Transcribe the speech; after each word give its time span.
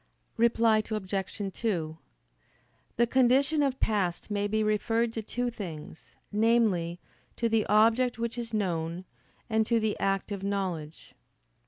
Reply 0.35 0.81
Obj. 0.89 1.41
2: 1.53 1.97
The 2.97 3.05
condition 3.05 3.61
of 3.61 3.79
past 3.79 4.31
may 4.31 4.47
be 4.47 4.63
referred 4.63 5.13
to 5.13 5.21
two 5.21 5.51
things 5.51 6.15
namely, 6.31 6.99
to 7.35 7.47
the 7.47 7.67
object 7.67 8.17
which 8.17 8.35
is 8.35 8.51
known, 8.51 9.05
and 9.47 9.63
to 9.67 9.79
the 9.79 9.95
act 9.99 10.31
of 10.31 10.41
knowledge. 10.41 11.13